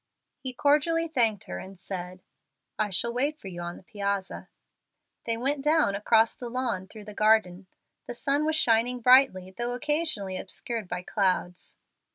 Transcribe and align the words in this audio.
He 0.39 0.51
cordially 0.51 1.07
thanked 1.07 1.43
her 1.43 1.59
and 1.59 1.79
said, 1.79 2.23
"I 2.79 2.89
shall 2.89 3.13
wait 3.13 3.37
for 3.37 3.49
you 3.49 3.61
on 3.61 3.77
the 3.77 3.83
piazza." 3.83 4.49
They 5.25 5.37
went 5.37 5.63
down 5.63 5.93
across 5.93 6.33
the 6.33 6.49
lawn 6.49 6.87
through 6.87 7.05
the 7.05 7.13
garden. 7.13 7.67
The 8.07 8.15
sun 8.15 8.43
was 8.45 8.55
shining 8.55 9.01
brightly, 9.01 9.51
though 9.51 9.73
occasionally 9.75 10.37
obscured 10.37 10.87
by 10.87 11.03
clouds. 11.03 11.77